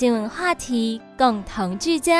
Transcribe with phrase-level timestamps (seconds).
[0.00, 2.14] 新闻话题共同聚焦。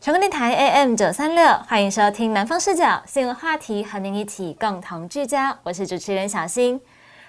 [0.00, 5.56] 全国电台 AM 九三六，欢迎收听南方视角新闻话题，和您一起共同聚焦。
[5.62, 6.80] 我是主持人小新。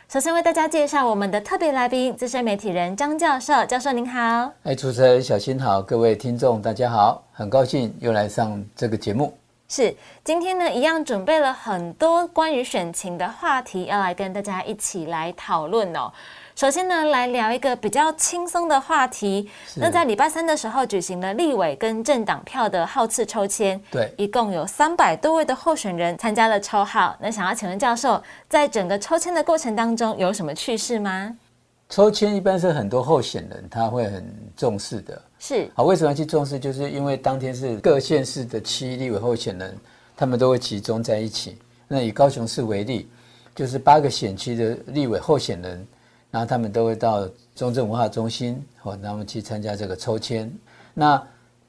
[0.10, 3.64] 首先为大家介绍我们的特别来宾，资深媒体人张教授。
[3.66, 4.52] 教授您好。
[4.64, 9.32] 哎，主持人小新好，各位听众大家好，很高兴又来上这个节目。
[9.68, 16.12] 是，今天呢，一样准备了很多关于选情的话题，要来跟大家一起来讨论哦。
[16.56, 19.50] 首先呢，来聊一个比较轻松的话题。
[19.76, 27.16] 那在礼拜三的时候，举行了立委跟政党票的号次抽签，对，一共有三百多位的候选人参加了抽号。
[27.20, 31.36] 那想要请问教授，在整个抽签的过程当中，有什么趣事吗？
[31.90, 35.22] 抽签一般是很多候选人他会很重视的。
[35.48, 36.58] 是好，为什么要去重视？
[36.58, 39.78] 就是因为当天是各县市的区立委候选人，
[40.18, 41.56] 他们都会集中在一起。
[41.88, 43.08] 那以高雄市为例，
[43.54, 45.88] 就是八个选区的立委候选人，
[46.32, 50.52] 然后他们都会到中正文化中心，哦，他们去参加这个抽签。
[50.96, 51.22] 那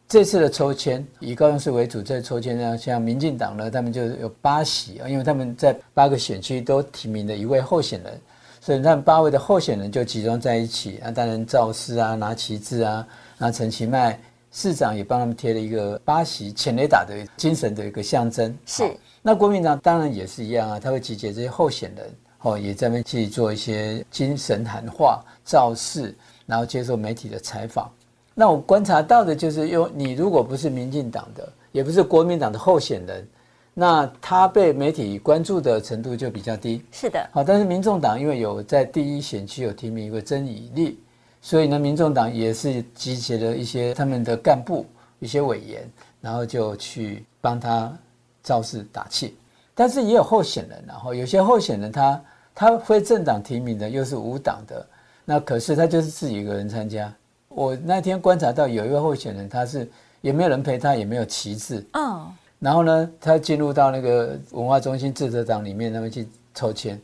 [0.08, 8.18] 这次的抽签以高雄市为主，这抽签呢，像民进党呢，他们就有八席啊，因为他们在八个选区都提名了一位候选人，
[8.58, 10.98] 所以他们八位的候选人就集中在一起。
[11.02, 13.06] 那当然造势啊，拿旗帜啊。
[13.38, 14.18] 那陈其迈
[14.50, 18.56] 市长也帮他们贴了一个巴西前雷打的精神的一个象征。
[18.64, 26.14] 是，那国民党当然也是一样啊，他会集结这些候选人，哦，也在那边去做一些精神谈话、造势，
[26.46, 27.90] 然后接受媒体的采访。
[28.34, 33.28] 那我观察到的就是，因为你如果不是民进党的，也不是国民党的候选人，
[33.74, 36.82] 那他被媒体关注的程度就比较低。
[36.90, 40.98] 是的，好，但是民众党因为有在第一选区有提名一个曾以力。
[41.46, 44.84] 所以呢，民众党也是集结了一些他们的干部、
[45.20, 45.88] 一些委员，
[46.20, 47.96] 然后就去帮他
[48.42, 49.36] 造势打气。
[49.72, 54.84] 但是也有候选人，然后有些候选人他他非政党提名的，又是无党的，
[55.24, 57.14] 那可是他就是自己一个人参加。
[57.46, 59.88] 我那天观察到有一位候选人，他是
[60.22, 62.26] 也没有人陪他，也没有旗帜，嗯，
[62.58, 67.00] 然后呢，他进入到那个文化中心智者党里面，他们去抽签。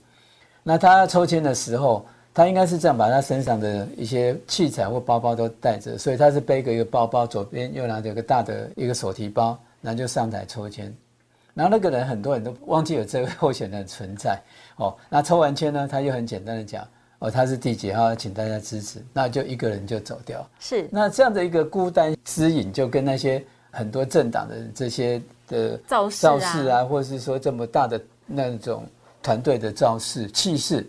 [0.64, 2.04] 那他抽签的时候。
[2.34, 10.94] 他应该是这样，把他身上的一些器材或包包都带着，所以他是背个一个包包，左边又拿着一个大的一个手提包，然后就上台抽签。
[11.52, 14.40] 然后那个人很多人都忘记有这位候选人存在
[14.76, 14.96] 哦。
[15.10, 16.88] 那抽完签呢，他就很简单的讲
[17.18, 20.48] 哦，他是第几号，请大家支持，那就一个人就走掉。
[20.58, 28.86] 是那这样的一个孤单私隐，就跟那些很多政党的这些的造势啊，或者是说这么大的那种
[29.22, 30.86] 团队的造势气势。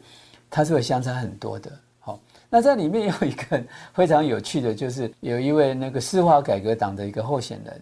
[0.55, 3.59] 它是会相差很多的，好，那在里面有一个
[3.91, 7.81] 非常有趣的，就是有一位那个司法改革党的一个候选人，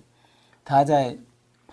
[0.63, 1.13] 他在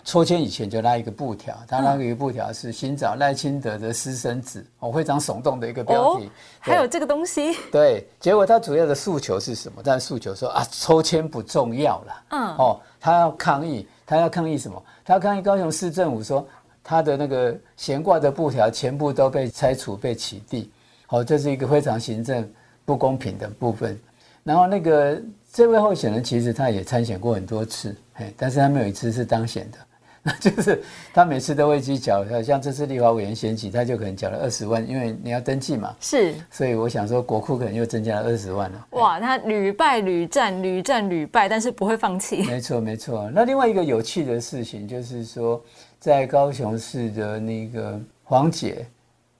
[0.03, 6.29] 抽签以前就拉一个布条，他拉一个布条是寻找赖清德的私生子，哦，非常耸动的一个标题，
[6.59, 9.81] 还有这个东西，对，结果他主要的诉求是什么？
[9.81, 14.83] 但诉求说啊，抽签不重要了，嗯，哦，他要抗议，他要抗议什么？
[15.05, 16.45] 他要抗议高雄市政府说
[16.83, 20.69] 他的那个悬挂的布条全部都被拆除、被起地。
[21.11, 22.47] 好，这是一个非常行政
[22.85, 23.99] 不公平的部分。
[24.43, 25.19] 然后那个
[25.51, 29.77] 这位候选人其实他也参选过很多次，嘿，但是他没有一次是当选的。
[30.21, 35.95] 那就是他每次都会去缴，像这次立法委员选举，他就可能缴了二十万，因为你要登记嘛。
[35.99, 36.35] 是。
[36.51, 38.87] 所以我想说，国库可能又增加了二十万了。
[38.91, 42.43] 哇，他屡败屡战，屡战屡败，但是不会放弃。
[42.43, 43.31] 没错，没错。
[43.33, 45.59] 那另外一个有趣的事情就是说，
[45.99, 48.85] 在高雄市的那个黄姐。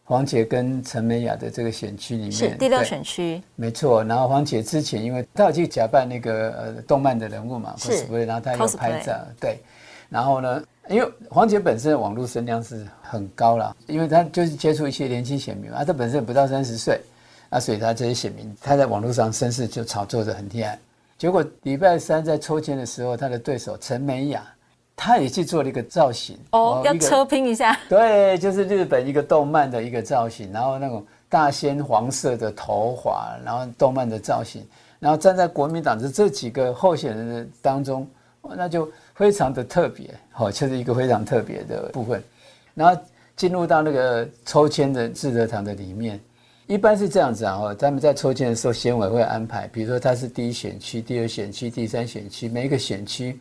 [0.09, 4.03] 黄姐跟陈美雅的这个选区里面是第六选区，没错。
[4.03, 9.59] 然后黄姐之前，因为她有去假扮那个呃动漫的人物嘛，是，然后她有拍照，对。
[10.09, 16.99] 然后呢，因为黄姐本身的网络声量是很高了，因为她就是接触一些年轻选民嘛，她本身不到三十岁，
[17.51, 20.79] 啊，所以她这些选民，她在网络上声势就炒作的很厉害。
[21.19, 24.43] 结果礼拜三在抽签的时候，她的对手陈美雅。
[25.01, 27.79] 他也去做了一个造型哦，要车拼一下。
[27.87, 34.61] 对，就是日本一个动漫的一个造型，然后那种大仙黄色的头发，然后动漫的造型，
[34.99, 38.05] 然后站在国民党的这几个候选人的当中，
[38.41, 42.21] 那就非常的特别，好，就是一个非常特别的部分。
[42.73, 43.01] 然后
[43.37, 46.19] 进入到那个抽签的智德堂的里面，
[46.67, 53.39] 一般是这样子啊，哈，他们在抽签的时候，选委会安排，比如说他是第一选区、第二选区、第三选区，每一个选区，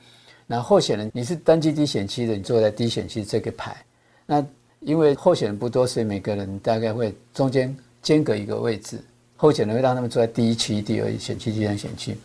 [0.51, 3.77] 那候选人你是登记第一选区的，你坐在第一选区这个牌。
[4.25, 4.43] 那
[4.81, 8.99] 因为候选人不多，所以每个人大概会中间间隔一个位置，
[9.37, 12.17] 候选人会让他们坐在第一区、第二选区、第三选区。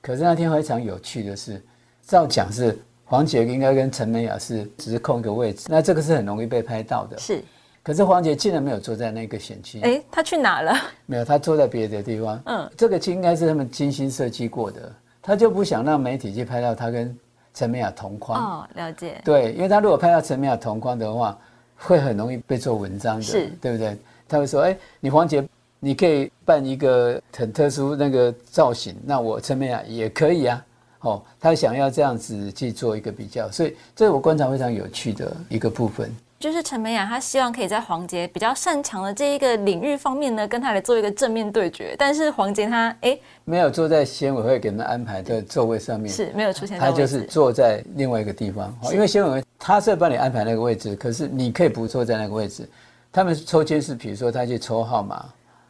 [0.00, 1.62] 可是那天非常有趣的是，
[2.06, 7.18] 照讲是黄杰应该跟陈美雅是只是空一个位置，那这个是很容易被拍到的。
[7.18, 7.44] 是。
[7.82, 10.74] 可是黄杰竟然没有坐在那个选区，哎，他去哪了？
[11.04, 12.40] 没有，他坐在别的地方。
[12.46, 17.14] 嗯，这个应该是他们精心设计过的，他就不想让媒体去拍到他跟
[17.58, 18.40] 陈美雅同框。
[18.40, 19.20] 哦，了解。
[19.24, 21.36] 对，因为他如果拍到陈美雅同框的话，
[21.76, 23.96] 会很容易被做文章的，是，对不对？
[24.28, 25.44] 他会说，哎，你黄杰，
[25.80, 30.64] 你可以办一个很特殊那个造型，那我陈美雅也可以啊。
[31.00, 36.14] 哦，他想要这样子去做一个比较，所以这是我观察非常有趣的一个部分。
[36.38, 41.96] 就是陈美雅，她希望可以在黄杰比较擅长的这一个领域方面呢，跟他来做一个正面对决。
[41.98, 46.78] 但是黄杰他哎，没有坐在选委会给他们安排的座位上面，是没有出现。
[46.78, 52.68] 他就是坐在另外一个地方，因为选委会他是帮你安排那个位置，可是你可以不坐在那个位置。
[53.10, 55.24] 他们抽签是，比如说他去抽号码，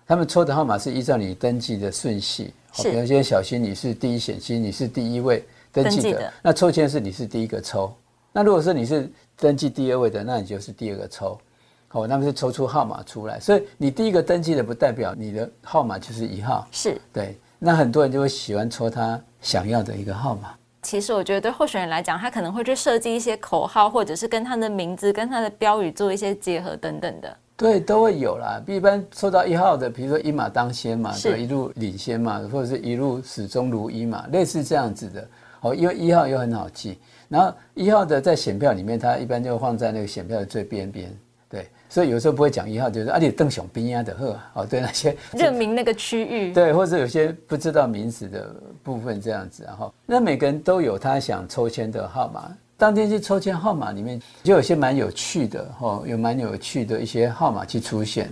[0.07, 2.53] 他们抽的号码是依照你登记的顺序。
[2.75, 5.43] 是，比如说小新你是第一选区，你是第一位
[5.73, 7.91] 登记的，那抽签是你是第一个抽。
[8.33, 11.39] 那如果说你是登记第二位的，那你就是第二个抽，
[11.87, 13.39] 好，那么是抽出号码出来。
[13.39, 17.39] 所以你第一个登记的不代表你的号码就是一号，是对。
[17.61, 20.55] 那很多人就会喜欢抽他想要的一个号码。
[20.83, 27.37] 其实我觉得对候选人来讲，他可能会去设计一些口号，或者是跟他的名字、跟他的标语做一些结合等等的。
[27.57, 28.63] 对，都会有啦。
[28.69, 35.29] 一般抽到一号的，比如说一马当先嘛，对，一路领先嘛，或者是一路始终如一嘛，类似这样子的。
[35.63, 36.97] 哦，因为一号又很好记。
[37.29, 41.15] 然后一号的在选票里面，它一般就放在那个选票的最边边，
[41.51, 58.31] 对，所以有时候不会讲一号，就是啊，你邓雄兵啊的贺，哦，对那些 认明那个区域， 对，或者有些不知道名字的部分这样子，然后那每个人都有他想抽签的号码，当天去抽签号码里面就有些蛮有趣的，哦，有蛮有趣的一些号码去出现。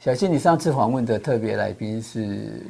[0.00, 2.20] 小新，你上次访问的特别来宾是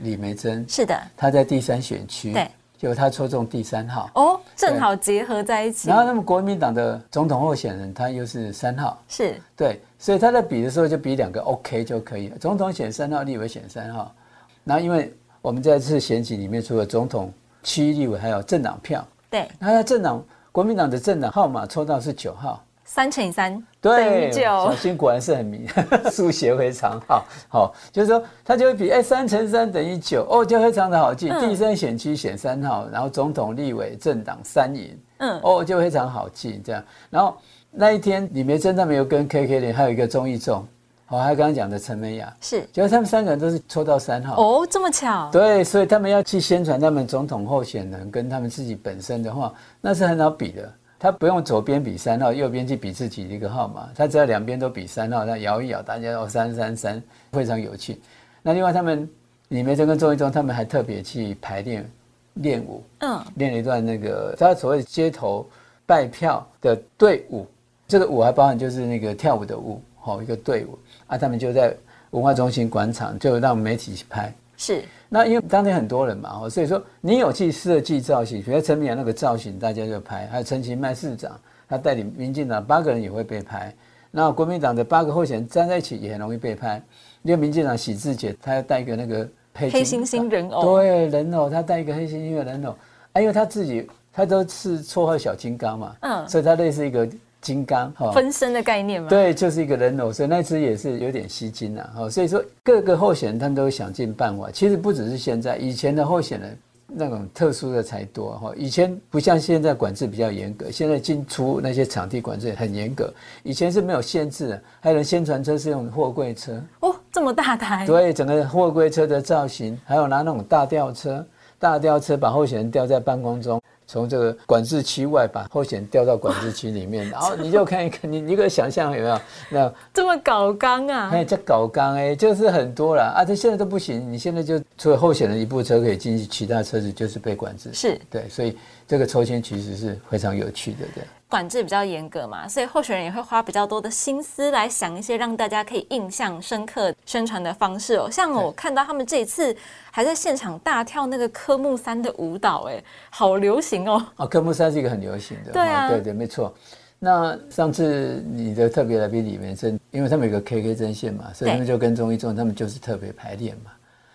[0.03, 2.49] 李梅珍，是的，他在第三选区，对。
[2.79, 5.89] 就他抽中第三号哦，正好结合在一起。
[5.89, 12.39] 然后，那么国民党的总统候选人他又是三号，是对，所以他在比的时候就比两个 OK 就可以了。
[12.39, 14.15] 总统选三号，立委选三号。
[14.63, 17.33] 然后，因为我们在这次选举里面，除了总统、
[17.65, 19.05] 区立委，还有政党票。
[19.29, 22.63] 对，他在政党国民党的政党号码抽到是九号。
[22.91, 25.69] 三乘以三等于九，小新果然是很明，
[26.11, 27.23] 数学非常好。
[27.47, 31.29] 好，就是说他就会比哎三乘三等于九哦，就非常的好记。
[31.39, 36.83] 第三选区选三号，然后总统、立委、政党三赢，嗯，哦就非常好记这样。
[37.11, 37.37] 然后
[37.71, 40.67] 那一天李梅珍他们有跟 K K 连，还有一个综艺中，
[41.05, 45.29] 好，还刚刚讲的陈美雅是，结果他们三个人都是抽到三号哦，这么巧。
[45.31, 50.73] 对，所以他们要去宣传他们总统候选人跟他们自己本身的话，那是很好比的。
[50.99, 58.01] 他不用左边比三号，右边去比自己的一个号码，他只要两边都比三号，他摇一摇，大家都三三三，非常有趣。
[58.43, 59.09] 那另外他们
[59.49, 61.89] 李梅珍跟周一中，他们还特别去排练
[62.35, 65.49] 练舞，嗯，练了一段那个他所谓街头
[65.87, 67.47] 拜票的队伍，
[67.87, 71.73] 这个舞还包含就是那个跳舞的舞，好一个队伍啊，他们就在
[72.11, 74.35] 文化中心广场就让媒体去拍。
[74.59, 83.73] 是，那因为当天很多人嘛，哦，所以说你有去设计造型，比如陈明阳那个造型，大家就拍；还有陈其迈市长，他带领民进党八个人也会被拍。
[84.11, 86.83] 那国民党的八个候选人站在一起也很容易被拍。
[87.23, 92.75] 因为民进党喜志姐，她要带一个那个黑猩猩人偶，对人偶，她带一个黑猩猩的人偶，
[93.13, 97.09] 哎，因为她自己她都是绰号小金刚嘛，嗯，所以她类似一个。
[97.41, 99.09] 金刚哈分身的概念吗？
[99.09, 101.89] 对，就是一个人偶，所以那次也是有点吸睛呐。
[101.95, 104.51] 哈，所以说各个候选人他们都想尽办法。
[104.51, 108.53] 其实不只是现在，以前的候选人那种特殊的才多哈。
[108.57, 113.13] 以前不像现在管制比较严格，现在进出那些场地管制很严格。
[113.43, 117.87] 以前是没有限制的，还有宣传车是用货柜车哦，这么大台。
[117.87, 121.25] 对，整个货柜车的造型，还有拿那种大吊车，
[121.59, 123.63] 大吊车把候选人吊在半空中。
[123.89, 129.21] 从这个管制区外把候选调到管制区里面， 然后你就看一看，你你可以想象有没有？
[129.49, 131.09] 那这么搞纲啊？
[131.11, 133.25] 哎，这搞纲哎，就是很多了啊！
[133.25, 137.71] 这现在都不行，你现在就除了候选人一部车可以进去，其他车子就是被管制。
[137.73, 138.55] 是对，所以
[138.87, 141.03] 这个抽签其实是非常有趣的，对。
[141.29, 148.09] 管制比较严格嘛，所以候选人也会花比较多的心思来想一些让大家可以印象深刻宣传的方式哦。
[148.11, 149.55] 像我看到他们这一次
[149.91, 154.05] 还在现场大跳那个科目三的舞蹈，哎，好流行哦。
[154.17, 156.53] 啊，科目三是一个很流行的，对啊，对对，没错。
[156.99, 163.71] 那上次你的特别来宾里面针，因为他们有个 KK 针线嘛，所以他们就跟中医中，他们就是特别排练嘛。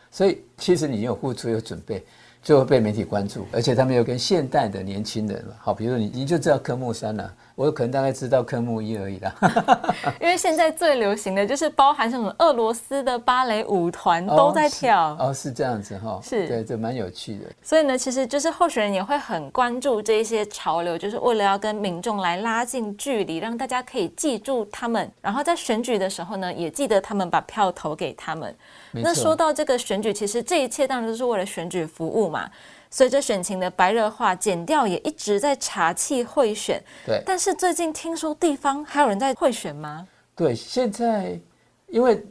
[0.09, 2.03] 所以其实你有付出有准备。
[2.43, 9.35] 就会被媒体关注，而且他们又跟现代的年轻人好，比如你你就知道科目三了，我可能大概知道科目一而已啦。
[10.19, 17.45] 因为现在最流行的就是包含什么俄罗斯的芭蕾舞团都在跳哦，是这样子哈，是对，这蛮有趣的。
[17.61, 28.55] 所以呢，其实就是候选人也会很关注这一些潮流，就是为了要跟民众来拉近距离，让大家可以记住他们，然后在选举的时候呢，也记得他们把票投给他们。
[28.91, 32.49] 那说到这个选举，其实这一切当然都是为了选举服务嘛。
[32.93, 36.79] 随着选情的白热化，减掉也一直在查气贿选。
[37.07, 40.07] 对，但是最近听说地方还有人在贿选吗？
[40.35, 41.39] 对，现在
[41.87, 42.23] 因为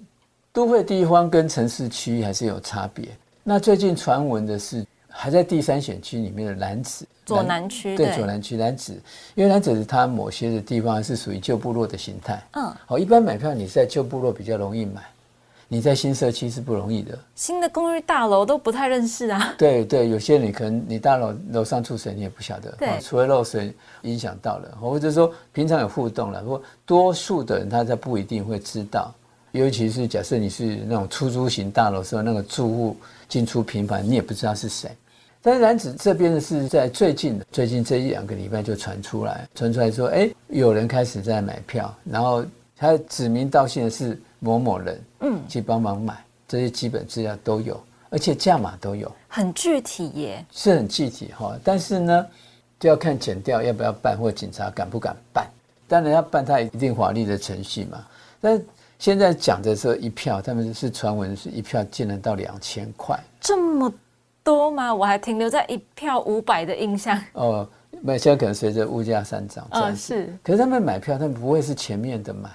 [0.52, 3.08] 都会地方跟城市区还是有差别。
[3.42, 8.92] 那最近传闻的是，还在第三选区里面的蓝子左南区，对左南区蓝子，
[9.34, 12.40] 因为蓝子它某些的地方是属于旧部落的形态。
[12.52, 15.02] 嗯，好，一般买票你是在旧部落比较容易买。
[15.72, 19.54] 你在新社区是不容易的，新的公寓大楼都不太认识啊。
[19.56, 29.14] 对对，有些你可能你大楼楼上出水你也不晓得，对，除了漏水影响到了，或者说平常有互动了，不过多数的人他在不一定会知道，
[29.52, 34.90] 尤其是假设你是那种出租型大楼时候，那个住户进出频繁，你也不知道是谁。
[35.40, 42.44] 但是男子这边的是在最近的最近这一两个礼拜就传出来，传出来说，哎，有人开始在买票，然后
[42.76, 44.20] 他指名道姓的是。
[44.42, 47.80] 某某人，嗯，去帮忙买这些基本资料都有，
[48.10, 51.56] 而且价码都有，很具体耶，是很具体哈。
[51.62, 52.26] 但是呢，
[52.80, 55.48] 就要看检调要不要办，或警察敢不敢办。
[55.86, 58.04] 当然要办，他一定法律的程序嘛。
[58.40, 58.60] 但
[58.98, 63.92] 现在讲的时候一票，他们是传闻是一票竟然到两千块，这么
[64.42, 64.92] 多吗？
[64.92, 67.16] 我还停留在一票五百的印象。
[67.34, 67.68] 哦，
[68.00, 70.36] 那现在可能随着物价上涨，嗯，是。
[70.42, 72.50] 可是他们买票，他们不会是前面的买。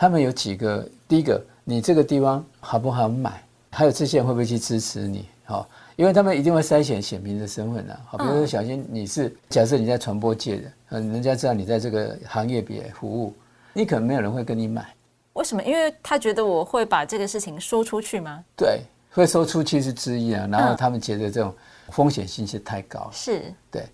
[0.00, 3.44] 他们有几个，第一个，你这个地方好不好买？
[3.70, 5.28] 还有这些人会不会去支持你？
[5.44, 8.00] 好，因为他们一定会筛选选民的身份啊。
[8.06, 13.34] 好，比如说小心你是假设你在传播界的，嗯，人家知道你在这个行业别服务，
[13.74, 14.88] 你可能没有人会跟你买。
[15.34, 15.62] 为什么？
[15.64, 18.42] 因为他觉得我会把这个事情说出去吗？
[18.56, 18.80] 对，
[19.10, 20.48] 会说出去是之一啊。
[20.50, 21.54] 然后他们觉得这种
[21.90, 23.10] 风险性是太高了。
[23.12, 23.84] 是，对。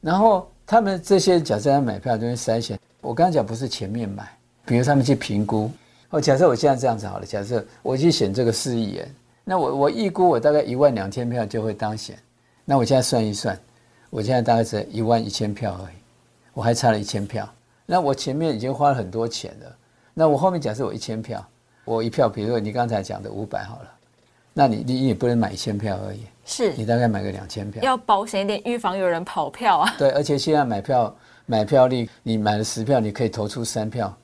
[0.00, 2.76] 然后他们这些假设要买票就会筛选。
[3.00, 4.28] 我刚刚讲不是前面买。
[4.64, 5.70] 比如他们去评估，
[6.10, 9.14] 哦，假设我现在这样子好了，假设我去选这个市议员，
[9.44, 12.16] 那我我预估我大概一万两千票就会当选，
[12.64, 13.58] 那我现在算一算，
[14.08, 15.94] 我现在大概是一万一千票而已，
[16.54, 17.48] 我还差了一千票，
[17.86, 19.76] 那我前面已经花了很多钱了，
[20.14, 21.44] 那我后面假设我一千票，
[21.84, 23.90] 我一票，比如说你刚才讲的五百好了，
[24.52, 29.94] 那你你也不能买一千票而已，是你大概买个两千票，要保险一点，预防有人跑票啊。
[29.98, 31.12] 对，而且现在买票
[31.46, 34.16] 买票率，你买了十票，你可以投出三票。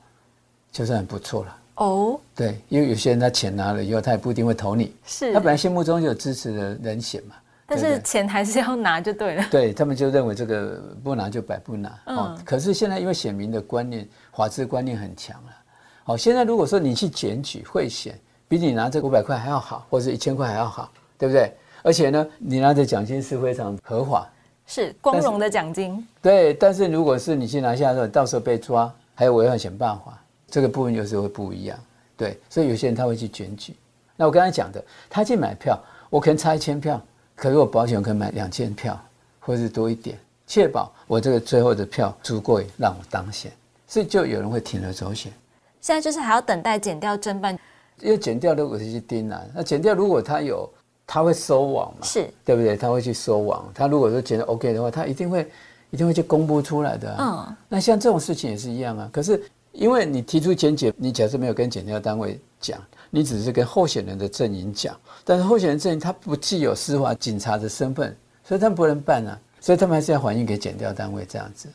[0.71, 1.55] 就是很不错了。
[1.75, 5.33] 哦，对，因为有些人他钱拿了以后，他也不一定会投你，是。
[5.33, 7.35] 他本来心目中就有支持的人选嘛，
[7.65, 15.55] 但是钱还是要拿就对了，对他们就认为这个不拿就白不拿，哦，可是现在因为选民的观念、法治观念很强了，
[16.03, 18.13] 好，现在如果说你去检举贿选，
[18.49, 21.53] 比你拿这五百块还要好，或者一千块还要好，对不对？
[21.81, 24.29] 而且呢，你拿的奖金是非常合法，
[24.67, 30.21] 是光荣的奖金，对，但是如果是你去拿下之后，到时候被抓，还有违反选办法。
[30.49, 31.77] 这个部分有时候会不一样，
[32.17, 33.75] 对，所以有些人他会去检举。
[34.15, 35.79] 那我刚才讲的，他去买票，
[36.09, 37.01] 我可能差一千票，
[37.35, 38.99] 可是我保险可以买两千票，
[39.39, 43.49] 或者是多一点，确保我这个最后的票足够让我当选，
[43.87, 45.31] 所以就有人会铤而走险。
[45.79, 47.57] 现在就是还要等待减掉侦办，
[48.01, 50.69] 因为减掉如果是去盯啊，那减掉如果他有，
[51.07, 52.75] 他会收网嘛，是对不对？
[52.75, 55.49] 他会去收网，他如果说检的 OK 的话，他一定会
[55.91, 57.15] 一定会去公布出来的。
[57.17, 59.41] 嗯，那像这种事情也是一样啊，可是。
[59.79, 62.77] 因为你提出检解，你假设没有跟检调单位讲，
[63.09, 64.93] 你只是跟候选人的阵营讲，
[65.23, 71.69] 但是候选人阵营他不具有司法警察的身份，所以他们不能办啊，所以他们还是要反映给检调单位这样子。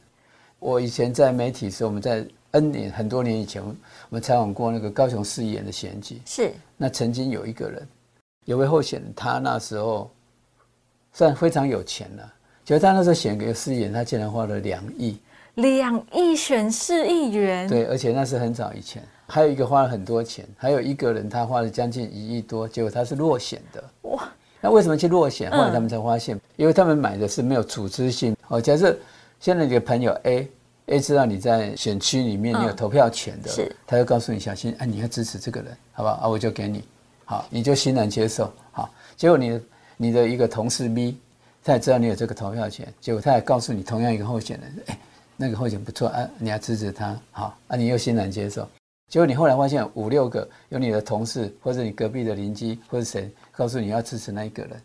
[0.58, 3.74] 我以前在媒体时，我们在 N 年很多年以前，我
[4.10, 7.88] 们采访过那个高雄市议员的选举，是那曾经有一个人，
[8.44, 10.10] 有位候选人，他那时候
[11.14, 12.32] 算非常有钱了，
[12.66, 15.18] 就他那时候选个市议员，他竟然花了两亿。
[15.56, 19.02] 两亿选市议员，对，而且那是很早以前。
[19.26, 23.82] 还有一个花了很多钱，还有一个人他花了将近一亿多，结果他是落选的。
[24.02, 24.30] 哇，
[24.60, 25.50] 那为什么去落选？
[25.50, 28.36] 后来他们才发现，因为他们买的是没有组织性。
[28.48, 28.96] 哦，假设
[29.40, 36.14] 现在你的朋友 A，A 知道你在选区里面你有投票权的，是，他就告诉你小心，哎，你要支持这个人，好不好？
[36.16, 36.84] 啊，我就给你，
[37.24, 38.52] 好，你就欣然接受。
[38.72, 39.60] 好，结果你
[39.96, 41.18] 你的一个同事 B，
[41.64, 44.98] 他也知道你有这个投票权，结果他也告诉你同样一个候选人，哎。
[45.36, 48.68] 那个候选不错啊，你要支持他，好啊，你又欣然接受。
[49.08, 54.82] 结果你后来发现五六个有你的同事或者你隔壁的邻居或者谁告诉你要支持那一个人，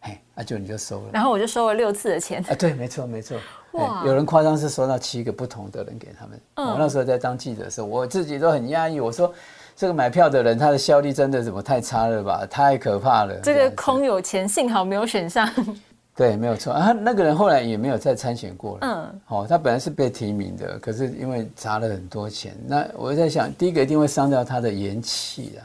[0.00, 1.10] 嘿，那就你就收了。
[1.12, 2.42] 然后我就收了六次的钱。
[2.48, 3.36] 啊，对，没错没错。
[3.72, 6.40] 哇，有人夸张是收到七个不同的人给他们。
[6.54, 9.00] 我那时候在当记者的时候，我自己都很压抑。
[9.00, 9.34] 我说
[9.74, 12.46] 这个买票的人他的效率真的怎么太差了吧？
[12.46, 13.38] 太可怕了。
[13.42, 15.46] 这个空有钱，幸好没有选上。
[16.16, 16.92] 对，没有错啊。
[16.92, 18.80] 那个人后来也没有再参选过了。
[18.80, 25.60] 嗯，好，他本来是被提名的，可是因为砸了很多钱，那我在想，第一个一定会伤掉他的元气啊。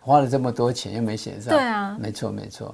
[0.00, 1.52] 花了这么多钱又没选上。
[1.52, 2.72] 对啊，没错没错。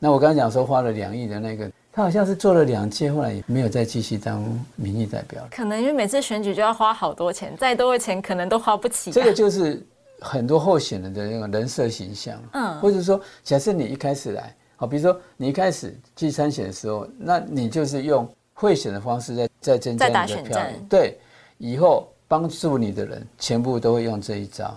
[0.00, 4.42] 那我刚刚讲说花了两亿的那个，他好像是做了两届，后来也没有再继续当
[4.74, 5.46] 民意代表。
[5.52, 9.12] 可能因为每次选举就要花好多钱，再多的钱可能都花不起。
[9.12, 9.80] 这个就是
[10.18, 12.36] 很多候选人的那个人设形象。
[12.54, 14.52] 嗯，或者说，假设你一开始来。
[14.82, 20.60] 好，比如说你一开始去参选的时候，那你就是用贿选的方式在在增加你的票
[20.90, 21.16] 对，
[21.58, 24.76] 以后帮助你的人全部都会用这一招，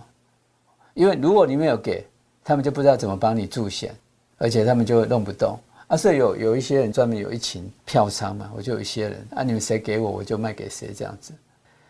[0.93, 2.05] 因为如果你没有给
[2.43, 3.95] 他们，就不知道怎么帮你助选，
[4.37, 5.57] 而且他们就弄不动。
[5.87, 11.33] 啊，所以有有一些人专门有一群票仓嘛，我就有一些人啊，你们谁给我，我就卖给谁这样子。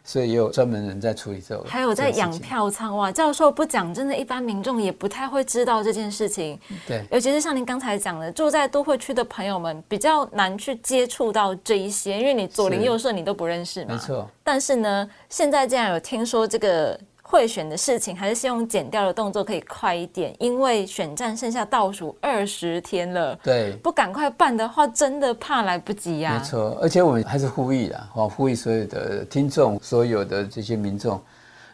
[0.06, 3.12] 所以也有专门人在处理这个，还有在养票仓哇！
[3.12, 6.60] 教授不讲，真的，一般民众也不太会知道这件事情。
[6.88, 13.96] 对，尤其是像您刚才讲的，住在都会区的朋友们比较难去接触到这一些，因为你左邻右舍你都不认识嘛。
[13.96, 14.30] 没错。
[14.44, 16.98] 但是呢，现在竟然有听说这个。
[17.27, 23.36] 贿选的事情，还是希望减掉的动作可以快一点，因为选战剩下倒数二十天了。
[23.44, 26.38] 对，不赶快办的话，真的怕来不及呀。
[26.38, 31.20] 没错，而且我们还是呼吁啦，哦，呼吁所有的听众，所有的这些民众，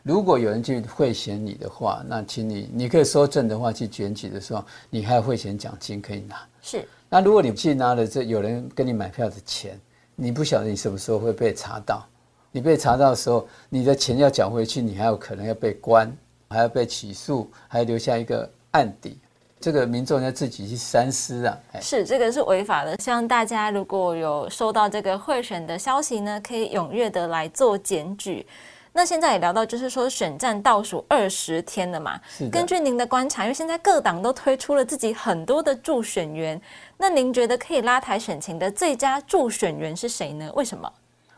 [0.03, 6.37] 如果有人去贿选你的话，那请你，你可以收证的话，去选举的时候，你还有贿选奖金可以拿。
[6.61, 6.87] 是。
[7.09, 9.77] 那如果你去拿了这有人跟你买票的钱，
[10.15, 12.07] 你不晓得你什么时候会被查到。
[12.51, 16.11] 你被查到的时候，你的钱要缴回去，你还有可能要被关，
[16.49, 19.17] 还要被起诉，还要留下一个案底。
[19.59, 21.55] 这个民众要自己去三思啊！
[21.79, 22.97] 是，这个是违法的。
[22.97, 28.45] 希望大家如果有收到这个贿选的消息呢，可以踊跃的来做检举。
[28.91, 32.19] 那现在也聊到，就是说选战倒数二十天了嘛。
[32.51, 36.59] 根据您的观察，因为现在各党都推出了自己很多的助选员，
[36.97, 40.51] 那您觉得可以拉抬选情的最佳助选员是谁呢？
[40.55, 40.91] 为什么？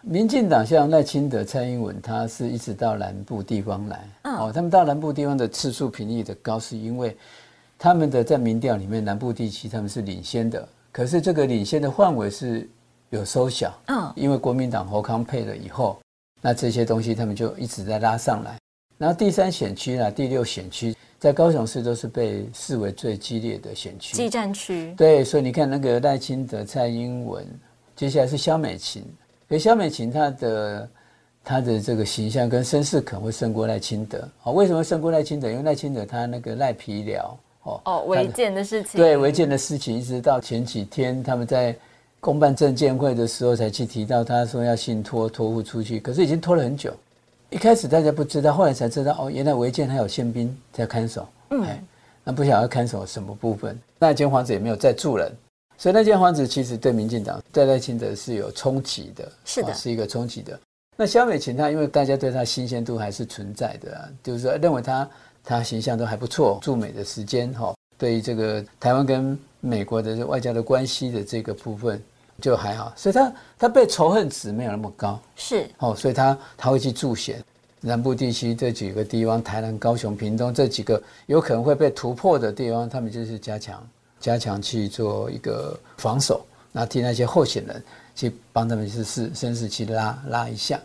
[0.06, 4.10] 民进党像赖清德、蔡英文，他是一直到南部地方来。
[4.24, 7.16] 哦，他们到南部地方的次数频率的高，是因为
[7.80, 10.68] 他们的在民调里面，南部地区他们是领先的。
[10.92, 12.70] 可是这个领先的范围是
[13.12, 13.74] 有缩小。
[13.88, 15.98] 嗯，因为国民党侯康配了以后，
[16.42, 18.58] 那这些东西他们就一直在拉上来。
[18.98, 24.18] 然后第三选区呢，第六选区在高雄市都是被视为最激烈的选区。
[24.18, 24.94] 激战区。
[24.98, 27.48] 对，所以你看那个赖清德、蔡英文，
[27.96, 29.06] 接下来是萧美琴。
[29.54, 30.90] 所以萧美琴她的
[31.44, 34.52] 她的这个形象跟身世可能会胜过赖清德啊？
[34.52, 35.48] 为什么胜过赖清德？
[35.48, 41.76] 因为赖清德他那个赖皮寮哦哦违建的事情，对违建的事情，一直到前几天他们在
[42.20, 46.92] 公办证监会的时候才去提到，他说要信托托付出去，可是已经拖了很久。
[47.52, 51.28] 一开始大家不知道，后来才知道哦，原来违建还有宪兵在看守。
[51.52, 51.64] 嗯，
[52.24, 53.80] 那不晓得看守什么部分？
[54.00, 55.32] 那间房子也没有再住人。
[55.84, 60.58] 所以那间房子其实对民进党在赖清德是有冲击的，是的，是一个冲击的。
[60.96, 65.10] 那萧美琴她因为大家对她新鲜度还是存在的，就是说认为她
[65.44, 72.02] 她形象都还不错，驻美的时间哈，对于这个台湾跟美国的外交的关系的这个部分
[72.40, 77.44] 就还好，所以她她被仇恨值没有那么高，是哦，所以她她会去助选
[77.82, 83.86] 南部地区这几个地方，台南、高雄、屏东这几个有可能会被突破的地方，他们就是加强。
[84.24, 87.84] 加强去做一个防守，那替那些候选人
[88.16, 90.80] 去帮他们是是绅士去拉拉一下。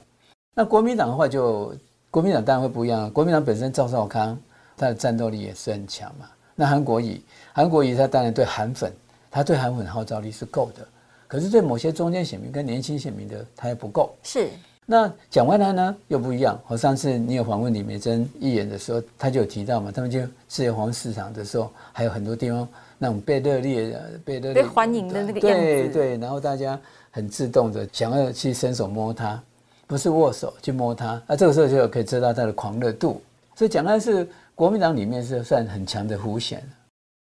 [0.57, 1.73] 那国民党的话，就
[2.11, 3.09] 国民党当然会不一样。
[3.13, 4.37] 国民党本身赵少康
[4.77, 6.27] 他的战斗力也是很强嘛。
[6.57, 7.23] 那韩国瑜，
[7.53, 8.93] 韩国瑜他当然对韩粉，
[9.31, 10.85] 他对韩粉号召力是够的。
[11.29, 14.13] 可是对某些中间选民跟年轻选民的，他也不够。
[14.25, 14.49] 是。
[14.85, 16.59] 那蒋万安呢又不一样。
[16.67, 22.67] 我上次你有访问李梅珍议员的时候，他就有提到嘛，他们就自由黄市场的时候，还有很多地方。
[22.99, 26.79] 那种被热烈、被热烈欢迎的那个样子，对对，然后大家
[27.11, 29.41] 很自动的想要去伸手摸它，
[29.87, 33.23] 不是握手去摸它，那这个时候就可以知道它的狂热度。
[33.55, 36.63] 所以蒋安是国民党里面是算很强的胡选。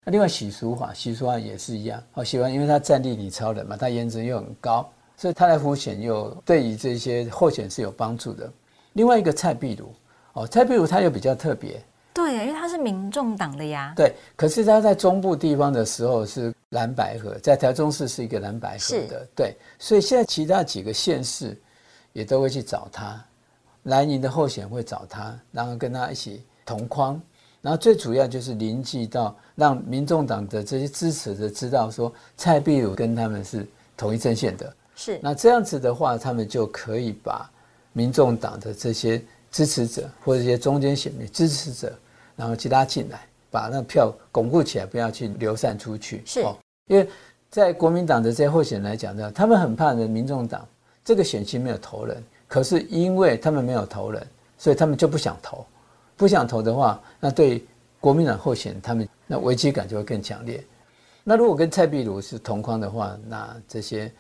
[0.05, 8.51] 那另外许淑华，许淑华也是一样，好喜欢，因为他战力你超人嘛，他颜值又很高，所以他来胡选又对于这些候选是有帮助的。
[8.95, 9.93] 另外一个蔡壁如，
[10.33, 11.83] 哦，蔡壁如他又比较特别。
[12.17, 13.93] 对，因为他是民众党的呀。
[13.95, 19.29] 对，可是他在中部地方的时候是蓝白河，在台中市是一个蓝白河的。
[19.37, 21.55] 对，所以现在其他几个县市
[22.15, 23.23] 也都会去找他，
[23.83, 27.21] 蓝营的候选会找他，然后跟他一起同框。
[27.61, 34.73] 然后最主要就是凝聚到让民众党的这些支持者知道说蔡壁如跟他们是同一阵线的。
[34.95, 35.21] 是。
[35.23, 37.51] 那这样子的话，他们就可以把
[37.93, 41.93] 民众党的这些支持者或者一些中间选民支持者，
[42.37, 46.23] 然后其他进来，把那票巩固起来，不要去流散出去。
[46.25, 46.45] 是。
[46.89, 47.09] 因为
[47.51, 50.65] 在国民党的这些候选人来讲呢，他们很怕的民众党
[51.05, 54.25] 这个选区没有投人，可是因为他们没有投人，
[54.59, 55.67] 所以他们就不想投。
[56.17, 57.65] 不想投的话，那对
[58.01, 60.65] 国民党候选他们那危机感就会更强烈。
[61.25, 64.11] 那如果跟蔡壁如是同框的话，那这些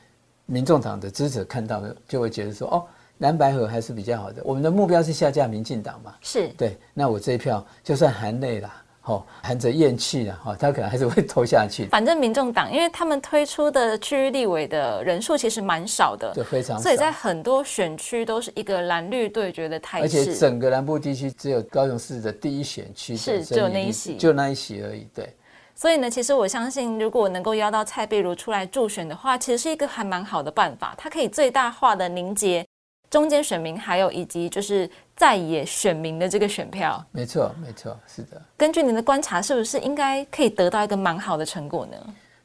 [0.45, 2.85] 民众党的支持看到就会觉得说，哦，
[3.19, 4.43] 蓝白河还是比较好的。
[4.45, 6.15] 我们的目标是下架民进党嘛？
[6.21, 6.79] 是对。
[6.95, 8.83] 那我这一票就算含泪啦。
[9.09, 11.87] 哦，含着怨气的哈，他可能还是会投下去。
[11.87, 16.83] 反正民众党，因为他们推出的区域立委的人数其实蛮少的，对，非常少。
[16.83, 20.05] 所以在很多选区都是一个蓝绿对决的态势。
[20.05, 25.07] 而且整个南部地区只有高雄市的第一选区是只有那一席，就那一席而已。
[25.15, 25.33] 对。
[25.77, 30.97] 所以呢，其实我相信，如果能够邀到蔡壁如出来助选的话，其实是一个还蛮好的办法。
[30.99, 32.67] 它可以最大化的凝结
[33.11, 34.89] 中间选民，还有以及就是。
[35.19, 38.39] 在野选民的这个选票，没错，没错，是的。
[38.55, 41.97] 根据您的观察，是不是应该可以得到一个蛮好的成果呢？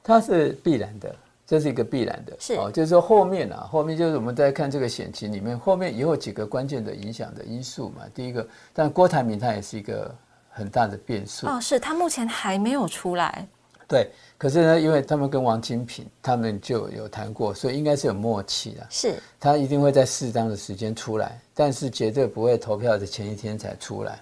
[0.02, 1.14] 它是必然的，
[1.46, 2.34] 这是一个必然的。
[2.40, 8.04] 是哦，就是说后面啊，后面就是我们在看这个选情里面，后面也有几个关键的影响的因素嘛。
[8.16, 10.10] 第一个，但郭台铭他也是一个
[10.50, 11.48] 很大的变数。
[11.48, 13.46] 哦，是他目前还没有出来。
[13.92, 14.10] 对。
[14.38, 18.88] 可是呢，因为他们跟王金平他们就有谈过，所以应该是有默契的。
[18.90, 24.20] 是，他一定会在适当的时间出来，但是绝对不会投票的前一天才出来，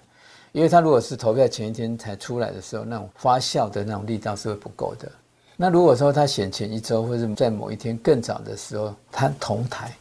[0.52, 5.10] 因为他如果是投票前一天才出来的时候，那种发酵的那种力道是会不够的。
[5.56, 9.96] 那如果说他选前一周或者在某一天更早的时候，他同台，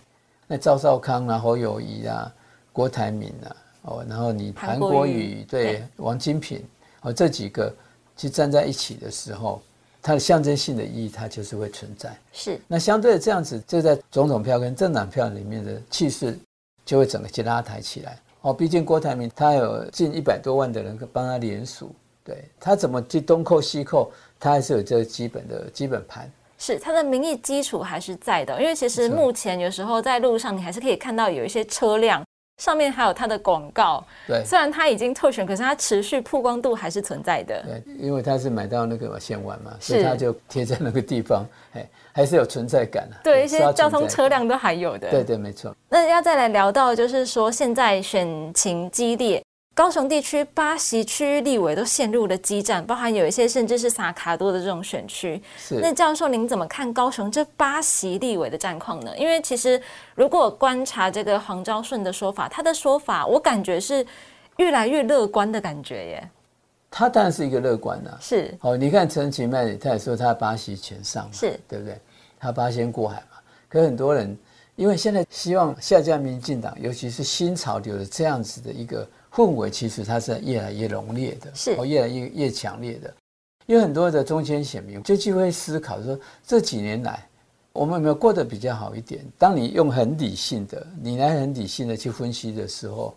[0.47, 2.29] 那赵少康啊、侯友谊啊、
[2.73, 6.61] 郭台铭啊，哦，然后你韩国瑜对王金平
[7.03, 7.73] 哦这几个
[8.19, 9.59] 去站在一起的时候。
[10.01, 12.17] 它的象征性的意义，它就是会存在。
[12.31, 16.39] 是，那相对的这样子，就在总统票跟政党票里面的气势，
[16.85, 18.17] 就会整个去拉抬起来。
[18.39, 26.31] 哦，毕竟郭台铭他有近一百多万的人帮他联署，对他怎么去东扣西扣，他还是有这个基本的基本盘。
[26.57, 32.23] 是，他的民意基础还是在的，因为其实目前有时候在路上，你还是可以看到有一些车辆。
[32.59, 37.63] 上面还有它的广告，对，虽然它已经特选，可是它持续曝光度还是存在的。
[37.63, 43.15] 对，因为它是买到那个线玩嘛，所以它就贴在那个地方， 哎，还是有存在感的。
[43.23, 45.09] 对，一些交通车辆都还有的。
[45.09, 45.75] 对对，没错。
[45.87, 49.41] 那要再来聊到，就是说现在选情激烈。
[49.79, 55.41] 高雄地区八席区域立委都陷入了激战，包含有一些甚至是萨卡多的这种选区。
[55.57, 55.75] 是。
[55.75, 59.17] 那教授，您怎么看高雄这八席立委的战况呢？
[59.17, 59.81] 因为其实
[60.15, 64.05] 如果观察这个黄昭顺的说法，他的说法我感觉是
[64.57, 66.29] 越来越乐观的感觉耶。
[66.91, 68.17] 他当然是一个乐观的。
[68.19, 68.53] 是。
[68.59, 71.97] 哦，你看陈其迈，他也说他八席全上嘛，是对不对？
[72.37, 73.37] 他八仙过海嘛。
[73.69, 74.37] 可很多人
[74.75, 79.07] 因为现在希望下架民进党，尤其是新潮流的这样子的一个。
[79.33, 83.13] 氛围其实它是越来越浓烈的，是哦，越来越越强烈的。
[83.67, 87.23] 因为很多的中间选民就就会思考说，这几年来
[87.71, 89.23] 我们有没有过得比较好一点？
[89.37, 93.15] 当你用很理性的，你来很理性的去分析的时候，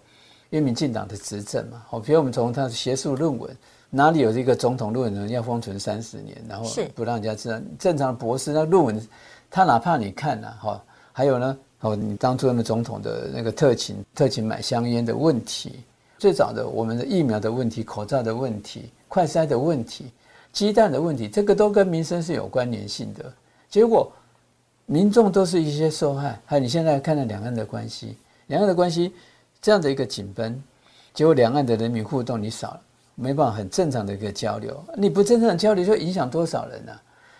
[0.51, 3.57] 因为民进党的执政嘛，哦，比如我们从他的学术论文，
[3.88, 7.59] 哪里有这个总统论文要封存三十年，然后不让人家知道？
[7.79, 9.09] 正常的博士那论文，
[9.51, 15.81] 他哪怕你看了哈，还有呢，哦，你当初那个总统的那个特勤特勤买香烟的问题。
[16.22, 20.04] 最早的我们的疫苗的问题、口罩的问题、快筛的问题、
[20.52, 23.24] 鸡蛋的问题，这个都跟民生是有关联性的。
[23.68, 24.08] 结果
[24.87, 26.40] 民众都是一些受害。
[26.46, 29.12] 还有你现在看到两岸的关系，两岸的关系
[29.61, 30.62] 这样的一个紧绷，
[31.12, 32.80] 结果两岸的人民互动你少了，
[33.16, 34.80] 没办法很正常的一个交流。
[34.96, 36.92] 你不正常的交流，就影响多少人呢？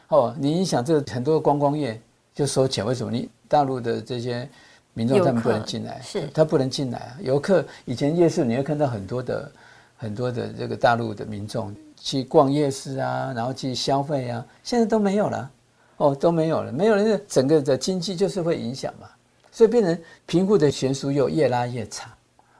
[0.09, 2.03] 哦，你影响这很多观光业
[2.35, 3.13] 就收钱，为什么？
[3.13, 4.51] 你大陆的这些。
[4.95, 7.17] 民众他们不能进来，是，他不能进来啊。
[7.21, 9.51] 游客以前夜市你会看到很多的
[9.97, 15.51] 很多的这个大陆的民众去逛夜市啊，然后去消费啊，现在都没有了，
[15.97, 19.09] 哦，都没有了，没有了，整个的经济就是会影响嘛，
[19.51, 22.11] 所以变成贫富的悬殊又越拉越长。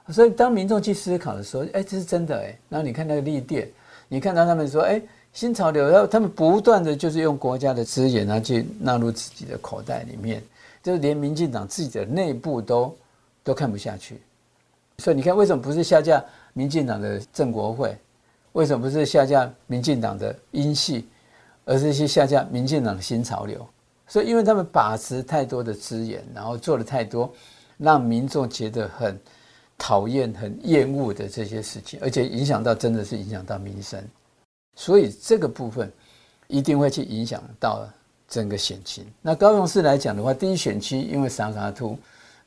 [0.09, 2.57] 所以当民众去思考的时候，哎，这是真的哎。
[2.67, 3.69] 然后你看那个利店，
[4.09, 10.43] 你看到他们说，哎，新潮流，然后他们不断的就是用国家的资源啊去纳入自己的口袋里面。
[10.83, 12.95] 就是连民进党自己的内部都
[13.41, 14.21] 都看不下去，
[14.97, 17.97] 所以你看，为什么不是下架民进党的正国会？
[18.51, 21.07] 为什么不是下架民进党的英系，
[21.65, 23.65] 而是去下架民进党的新潮流？
[24.05, 27.33] 所以，因为他们把持太多的资源，然后做了太多
[27.77, 29.17] 让民众觉得很
[29.77, 34.03] 讨厌、很厌恶的这些事情，而且影响到真的是影响到民生，
[34.75, 35.91] 所以这个部分
[36.47, 37.87] 一定会去影响到
[38.33, 39.05] 整个选情。
[39.21, 41.95] 那高雄市来讲的话，第一选区因为萨卡兔、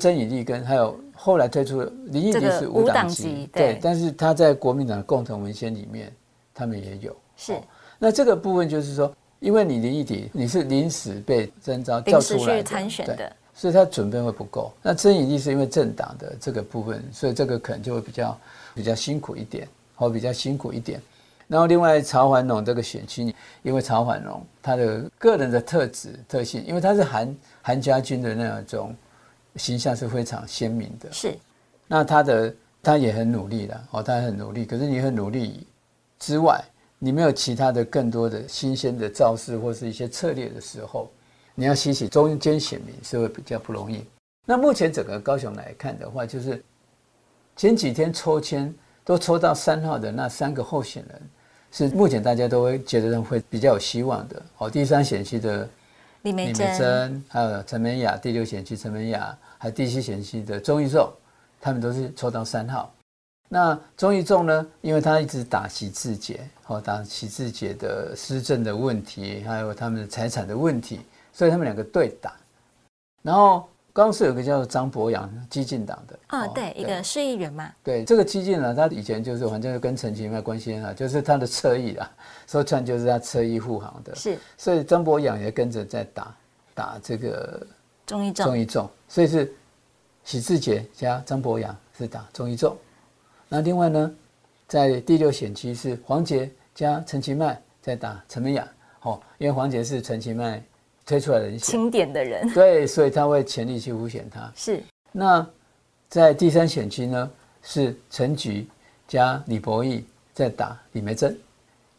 [0.00, 6.12] 曾以立跟还有后来推出的林义迪是无党籍，对，但是他在国民党的共同文献里面，
[6.52, 7.56] 他们也有是。
[8.00, 13.32] 那这个部分就是说，因为你林义迪你是临时被征召叫出来参选的。
[13.54, 14.70] 所以他准备会不够。
[14.82, 18.38] 那曾以立是因为政党的这个部分，所以这个可能就会比较
[18.74, 21.00] 比较辛苦一点，或比较辛苦一点。
[21.48, 28.94] 然后另外曹环龙这个选区，因为曹环龙他的个人的特质特性，因为他是韩韩家军的那种
[29.56, 31.12] 形象是非常鲜明的。
[31.12, 31.36] 是。
[31.86, 34.64] 那他的他也很努力的哦，他很努力。
[34.64, 35.66] 可是你很努力
[36.18, 36.62] 之外，
[36.98, 41.10] 你没有其他的更多的新鲜的造势或是一些策略的时候。
[41.58, 44.04] 你要吸取中间选民是会比较不容易。
[44.44, 46.62] 那目前整个高雄来看的话，就是
[47.56, 51.22] 前几天抽签都抽到三号的那三个候选人，
[51.76, 54.42] 是目前大家都会觉得会比较有希望的。
[54.56, 55.68] 哦，第三选区的
[56.22, 61.12] 李梅珍，还有陈美雅，第六选区陈美雅，还有第七选区的钟义仲，
[61.60, 62.90] 他们都是抽到三号。
[63.50, 71.00] 那钟义仲呢，因为他一直打喜志杰，哦，打喜志杰的施政的问题，还有他们的财产的问题。
[71.32, 72.32] 所以他们两个对打，
[73.20, 77.72] 然后刚是有个叫做张博洋，激进党的啊，对，一个市议员嘛。
[77.82, 82.10] 对，这个激进呢，他以前就是反正跟陈其迈关系很好，就是他的侧翼啊，
[82.46, 84.14] 说穿就是他侧翼护航的。
[84.14, 86.36] 是，所以张博洋也跟着在打
[86.74, 87.66] 打这个
[88.04, 89.50] 钟义仲，钟义仲，所以是
[90.24, 92.76] 许志杰加张博洋是打钟义仲。
[93.48, 94.14] 那另外呢，
[94.68, 98.68] 在第六选区是黄杰加陈其迈在打陈美雅，
[99.04, 100.62] 哦，因为黄杰是陈其迈。
[101.06, 104.52] 推出来的人清点的人，对，所以他会全力去凸显他。
[104.56, 105.46] 是，那
[106.08, 107.30] 在第三选区呢，
[107.62, 108.66] 是陈菊
[109.06, 111.38] 加李博义在打李梅珍，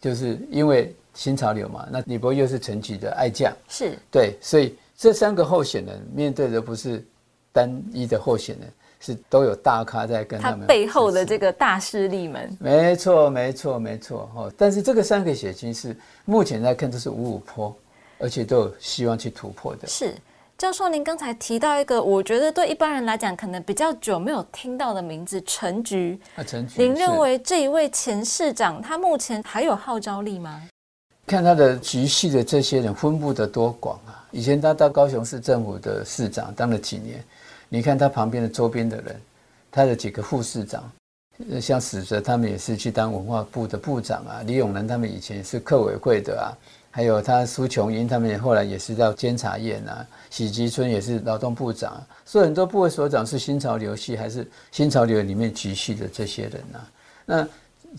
[0.01, 1.87] 就是因为新潮流嘛。
[1.89, 7.01] 那李博义又是陈菊的爱将，是对，所以这三个候选人面对的不是
[7.53, 12.57] 单一的候选人，是都有大咖在跟他们背后的这个大势力们。
[12.59, 14.29] 没错，没错，没错。
[14.35, 17.73] 哦，但是这个三个选区是目前来看都是五五坡。
[18.19, 19.87] 而且都有希望去突破的。
[19.87, 20.13] 是
[20.57, 26.19] 教授，您刚才提到一个，我觉得对一般人来讲可能比较久没有听到的名字——陈菊。
[26.35, 26.81] 啊，陈菊。
[26.81, 30.67] 您认为这一位前市长，他目前还有号召力吗？
[31.27, 34.25] 看他的局系的这些人分布的多广啊！
[34.31, 37.23] 以前他到高雄市政府的市长当了几年，
[37.69, 39.21] 你看他旁边的周边的人，
[39.69, 40.89] 他的几个副市长，
[41.61, 46.49] 像史哲他们也是去当文化部的部长啊，李永南他们以前是客委会的啊。
[46.97, 56.79] 还有他苏琼英，他们也后来也是到监察院啊，喜吉村也是劳动部长，所以很多部委所长是新潮流系还是新潮流里面集系的这些人呐。
[57.23, 57.47] 那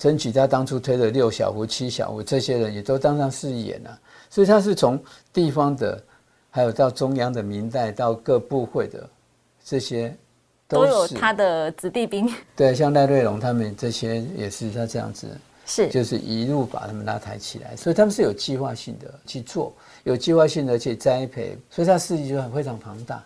[0.00, 5.00] 陈启他当初推的六小湖、七小湖，这些人也都当上市议员了，所以他是从
[5.32, 6.02] 地方的，
[6.50, 9.08] 还有到中央的明代，到各部会的
[9.64, 10.12] 这些，
[10.66, 12.28] 都有他的子弟兵。
[12.56, 15.28] 对，像赖瑞龙他们这些也是他这样子。
[15.70, 19.70] 是，就是一路把他们拉抬起来，所以他们是有计划性的去做，
[20.02, 23.22] 有计划性的去栽培，所以他势力就很非常庞大，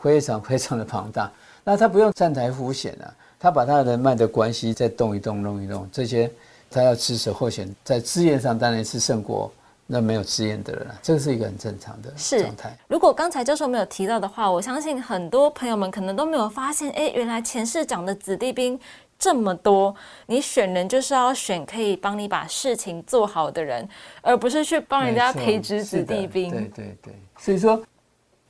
[0.00, 1.28] 非常非常的庞大。
[1.64, 6.30] 那他不用站台浮险啊，他把他的人脉的关系再动一动、弄一弄，这些
[6.70, 9.52] 他要支持候选，在资源上当然是胜过
[9.84, 12.78] 那没有资源的人啊，这个是一个很正常的状态。
[12.86, 18.78] 如果刚才教授没有提到的话，我相信很多朋友们可能都没有发现，哎，原来前市长的子弟兵。
[19.20, 19.94] 这么多，
[20.26, 23.86] 你选人就是要选可以帮你把事情做好的人，
[24.22, 26.50] 而不是去帮人家培植子弟兵。
[26.50, 27.80] 对对对，所以说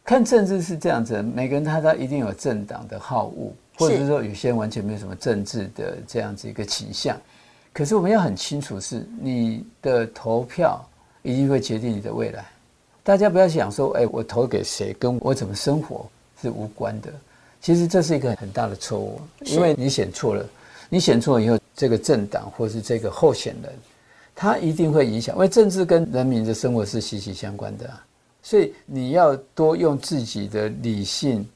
[0.04, 7.18] 看政治是这样子，每个人他他一定有政党的好恶，或者是说有些人完全没有什么政治的这样子一个倾向。
[7.72, 10.80] 可是我们要很清楚，是你的投票
[11.22, 12.44] 一定会决定你的未来。
[13.02, 16.06] 大家不要想说，哎，我投给谁跟我怎么生活
[16.40, 17.12] 是无关的。
[17.61, 20.46] 其实这是一个很大的错误，因为你选错了。
[20.90, 23.72] 你选错以后，这个政党或是这个候选人，
[24.35, 27.88] 他一定会影响，因为政治跟人民的生活是息息相关的。
[28.42, 31.48] 所以你要多用自己的理性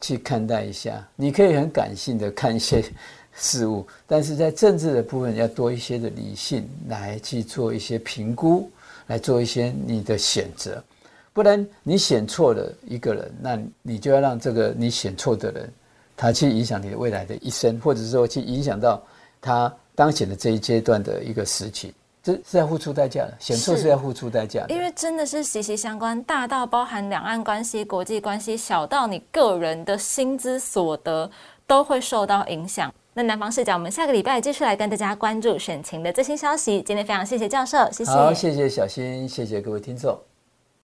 [0.00, 1.02] 去看待一下。
[1.16, 2.84] 你可以很感性的看一些
[3.32, 8.70] 事物，但是在政治的部分要多一些的理性来去做一些评估，
[9.06, 10.82] 来做一些你的选择。
[11.32, 15.72] 不然你选错了一个人，那你就要让这个你选错的人。
[16.20, 19.00] 他去影响你的未来的一生，或者是说去影响到
[19.40, 24.74] 他当前的这一阶段的一个时期，这是要付出代价的，选错是是要付出代价的。
[24.74, 31.30] 因为真的是息息相关，大到包含两岸关系、国际关系，小到你个人的薪资所得
[31.68, 32.92] 都会受到影响。
[33.14, 36.82] 那南方视角，我们下个礼拜继续来跟大家关注选情的最新消息。
[36.82, 38.10] 今天非常谢谢教授，谢谢。
[38.10, 40.27] 好，谢谢小新，谢谢各位听众。